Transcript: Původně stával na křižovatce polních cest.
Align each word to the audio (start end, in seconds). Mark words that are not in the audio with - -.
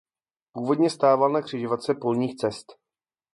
Původně 0.51 0.89
stával 0.89 1.29
na 1.31 1.41
křižovatce 1.41 1.93
polních 1.93 2.35
cest. 2.37 2.65